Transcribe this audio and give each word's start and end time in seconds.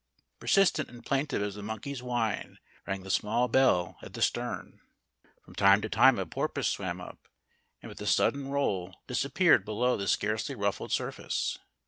Persistent 0.39 0.89
and 0.89 1.05
plaintive 1.05 1.43
as 1.43 1.53
the 1.53 1.61
monkey's 1.61 2.01
whine 2.01 2.57
rang 2.87 3.03
the 3.03 3.11
small 3.11 3.47
bell 3.47 3.97
at 4.01 4.13
the 4.15 4.21
stern. 4.23 4.79
From 5.45 5.53
time 5.53 5.79
to 5.83 5.89
time 5.89 6.17
a 6.17 6.25
porpoise 6.25 6.67
swam 6.69 6.99
up, 6.99 7.27
and 7.83 7.87
with 7.89 8.01
a 8.01 8.07
sudden 8.07 8.47
roll 8.47 8.95
disappeared 9.05 9.63
below 9.63 9.97
the 9.97 10.07
scarcely 10.07 10.55
ruffled 10.55 10.91
surface. 10.91 11.59